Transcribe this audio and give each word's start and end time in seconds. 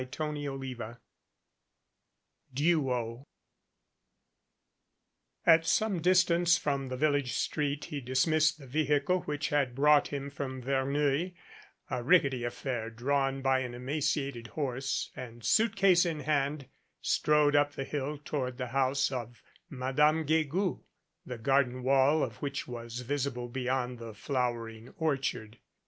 CHAPTER 0.01 0.17
XXIX 0.33 0.97
DUO 2.55 3.23
AT 5.45 5.67
some 5.67 6.01
distance 6.01 6.57
from 6.57 6.87
the 6.89 6.97
village 6.97 7.33
street 7.33 7.85
he 7.85 8.01
dismissed 8.01 8.57
the 8.57 8.65
vehicle 8.65 9.21
which 9.25 9.49
had 9.49 9.75
brought 9.75 10.07
him 10.07 10.31
from 10.31 10.59
Verneuil, 10.63 11.33
a 11.91 12.01
rickety 12.01 12.43
affair 12.43 12.89
drawn 12.89 13.43
by 13.43 13.59
an 13.59 13.75
emaciated 13.75 14.47
horse, 14.47 15.11
and 15.15 15.45
suitcase 15.45 16.03
in 16.03 16.21
hand 16.21 16.67
strode 16.99 17.55
up 17.55 17.73
the 17.73 17.83
hill 17.83 18.17
toward 18.17 18.57
the 18.57 18.69
house 18.69 19.11
of 19.11 19.43
Madame 19.69 20.25
Guegou, 20.25 20.81
the 21.27 21.37
garden 21.37 21.83
wall 21.83 22.23
of 22.23 22.37
which 22.37 22.67
was 22.67 23.01
visible 23.01 23.47
be 23.47 23.65
yond 23.65 23.99
the 23.99 24.15
flowering 24.15 24.89
orchard. 24.97 25.59